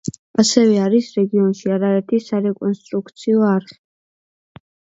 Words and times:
ასევე 0.43 0.77
არის 0.85 1.09
რეგიონში, 1.17 1.69
არაერთი 1.75 2.21
სარეკონსტრუქციო 2.29 3.47
არხი. 3.53 3.79